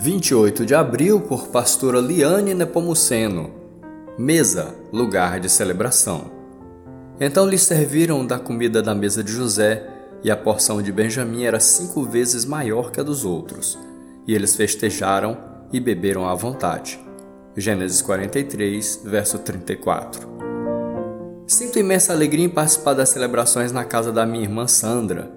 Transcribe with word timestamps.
28 0.00 0.64
de 0.64 0.76
abril, 0.76 1.20
por 1.20 1.48
pastora 1.48 1.98
Liane 1.98 2.54
Nepomuceno. 2.54 3.50
Mesa, 4.16 4.72
lugar 4.92 5.40
de 5.40 5.48
celebração. 5.48 6.30
Então 7.18 7.44
lhes 7.44 7.62
serviram 7.62 8.24
da 8.24 8.38
comida 8.38 8.80
da 8.80 8.94
mesa 8.94 9.24
de 9.24 9.32
José, 9.32 9.88
e 10.22 10.30
a 10.30 10.36
porção 10.36 10.80
de 10.80 10.92
Benjamim 10.92 11.42
era 11.42 11.58
cinco 11.58 12.04
vezes 12.04 12.44
maior 12.44 12.92
que 12.92 13.00
a 13.00 13.02
dos 13.02 13.24
outros. 13.24 13.76
E 14.24 14.36
eles 14.36 14.54
festejaram 14.54 15.36
e 15.72 15.80
beberam 15.80 16.28
à 16.28 16.34
vontade. 16.36 17.00
Gênesis 17.56 18.00
43, 18.00 19.02
verso 19.04 19.36
34. 19.40 20.28
Sinto 21.44 21.76
imensa 21.76 22.12
alegria 22.12 22.44
em 22.44 22.48
participar 22.48 22.94
das 22.94 23.08
celebrações 23.08 23.72
na 23.72 23.84
casa 23.84 24.12
da 24.12 24.24
minha 24.24 24.44
irmã 24.44 24.68
Sandra, 24.68 25.32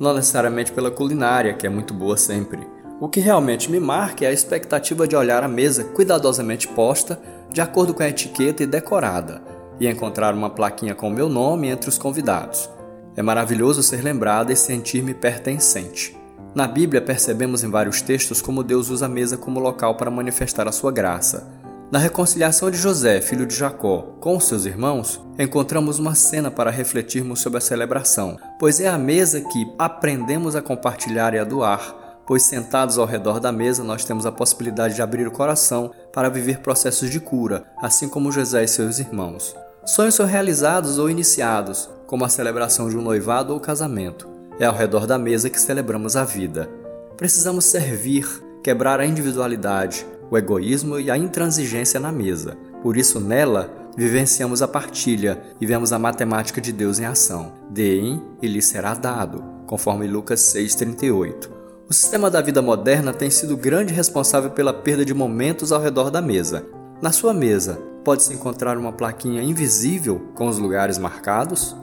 não 0.00 0.14
necessariamente 0.14 0.70
pela 0.70 0.92
culinária, 0.92 1.54
que 1.54 1.66
é 1.66 1.70
muito 1.70 1.92
boa 1.92 2.16
sempre. 2.16 2.73
O 3.00 3.08
que 3.08 3.18
realmente 3.18 3.70
me 3.70 3.80
marca 3.80 4.24
é 4.24 4.28
a 4.28 4.32
expectativa 4.32 5.06
de 5.06 5.16
olhar 5.16 5.42
a 5.42 5.48
mesa 5.48 5.84
cuidadosamente 5.84 6.68
posta, 6.68 7.20
de 7.50 7.60
acordo 7.60 7.92
com 7.92 8.02
a 8.02 8.08
etiqueta 8.08 8.62
e 8.62 8.66
decorada, 8.66 9.42
e 9.80 9.88
encontrar 9.88 10.32
uma 10.32 10.48
plaquinha 10.48 10.94
com 10.94 11.10
meu 11.10 11.28
nome 11.28 11.68
entre 11.68 11.88
os 11.88 11.98
convidados. 11.98 12.70
É 13.16 13.22
maravilhoso 13.22 13.82
ser 13.82 14.02
lembrada 14.02 14.52
e 14.52 14.56
sentir-me 14.56 15.12
pertencente. 15.12 16.16
Na 16.54 16.68
Bíblia 16.68 17.02
percebemos 17.02 17.64
em 17.64 17.70
vários 17.70 18.00
textos 18.00 18.40
como 18.40 18.62
Deus 18.62 18.88
usa 18.90 19.06
a 19.06 19.08
mesa 19.08 19.36
como 19.36 19.58
local 19.58 19.96
para 19.96 20.10
manifestar 20.10 20.68
a 20.68 20.72
sua 20.72 20.92
graça. 20.92 21.48
Na 21.90 21.98
reconciliação 21.98 22.70
de 22.70 22.76
José, 22.76 23.20
filho 23.20 23.46
de 23.46 23.54
Jacó, 23.54 24.16
com 24.20 24.38
seus 24.38 24.64
irmãos, 24.66 25.20
encontramos 25.38 25.98
uma 25.98 26.14
cena 26.14 26.50
para 26.50 26.70
refletirmos 26.70 27.40
sobre 27.40 27.58
a 27.58 27.60
celebração, 27.60 28.36
pois 28.58 28.80
é 28.80 28.88
a 28.88 28.98
mesa 28.98 29.40
que 29.40 29.66
aprendemos 29.78 30.56
a 30.56 30.62
compartilhar 30.62 31.34
e 31.34 31.38
a 31.38 31.44
doar, 31.44 32.03
pois 32.26 32.42
sentados 32.42 32.98
ao 32.98 33.06
redor 33.06 33.40
da 33.40 33.52
mesa 33.52 33.84
nós 33.84 34.04
temos 34.04 34.26
a 34.26 34.32
possibilidade 34.32 34.94
de 34.94 35.02
abrir 35.02 35.26
o 35.26 35.32
coração 35.32 35.90
para 36.12 36.28
viver 36.28 36.60
processos 36.60 37.10
de 37.10 37.20
cura, 37.20 37.64
assim 37.80 38.08
como 38.08 38.32
José 38.32 38.64
e 38.64 38.68
seus 38.68 38.98
irmãos. 38.98 39.54
Sonhos 39.84 40.14
são 40.14 40.24
realizados 40.24 40.98
ou 40.98 41.10
iniciados, 41.10 41.90
como 42.06 42.24
a 42.24 42.28
celebração 42.28 42.88
de 42.88 42.96
um 42.96 43.02
noivado 43.02 43.52
ou 43.52 43.60
casamento. 43.60 44.28
É 44.58 44.64
ao 44.64 44.74
redor 44.74 45.06
da 45.06 45.18
mesa 45.18 45.50
que 45.50 45.60
celebramos 45.60 46.16
a 46.16 46.24
vida. 46.24 46.70
Precisamos 47.16 47.64
servir, 47.64 48.26
quebrar 48.62 49.00
a 49.00 49.06
individualidade, 49.06 50.06
o 50.30 50.38
egoísmo 50.38 50.98
e 50.98 51.10
a 51.10 51.18
intransigência 51.18 52.00
na 52.00 52.10
mesa. 52.10 52.56
Por 52.82 52.96
isso, 52.96 53.20
nela, 53.20 53.70
vivenciamos 53.96 54.62
a 54.62 54.68
partilha 54.68 55.40
e 55.60 55.66
vemos 55.66 55.92
a 55.92 55.98
matemática 55.98 56.60
de 56.60 56.72
Deus 56.72 56.98
em 56.98 57.04
ação. 57.04 57.52
Deem 57.70 58.22
e 58.40 58.46
lhe 58.46 58.62
será 58.62 58.94
dado, 58.94 59.44
conforme 59.66 60.06
Lucas 60.06 60.40
6,38. 60.40 61.53
O 61.86 61.92
sistema 61.92 62.30
da 62.30 62.40
vida 62.40 62.62
moderna 62.62 63.12
tem 63.12 63.28
sido 63.28 63.58
grande 63.58 63.92
responsável 63.92 64.50
pela 64.50 64.72
perda 64.72 65.04
de 65.04 65.12
momentos 65.12 65.70
ao 65.70 65.82
redor 65.82 66.10
da 66.10 66.22
mesa. 66.22 66.64
Na 67.02 67.12
sua 67.12 67.34
mesa, 67.34 67.78
pode-se 68.02 68.32
encontrar 68.32 68.78
uma 68.78 68.90
plaquinha 68.90 69.42
invisível 69.42 70.30
com 70.34 70.48
os 70.48 70.56
lugares 70.56 70.96
marcados? 70.96 71.76